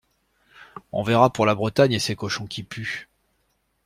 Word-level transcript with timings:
On 0.93 1.03
verra 1.03 1.31
pour 1.31 1.45
la 1.45 1.53
Bretagne 1.53 1.91
et 1.93 1.99
ses 1.99 2.15
cochons 2.15 2.47
qui 2.47 2.63
puent 2.63 3.07